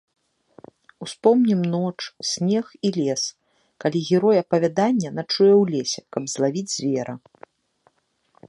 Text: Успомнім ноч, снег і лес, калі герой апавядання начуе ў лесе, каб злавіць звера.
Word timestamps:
Успомнім 1.05 1.59
ноч, 1.73 1.99
снег 2.31 2.65
і 2.89 2.91
лес, 2.97 3.23
калі 3.85 3.99
герой 4.07 4.37
апавядання 4.45 5.09
начуе 5.21 5.51
ў 5.61 5.77
лесе, 5.77 6.01
каб 6.17 6.23
злавіць 6.35 6.69
звера. 6.77 7.15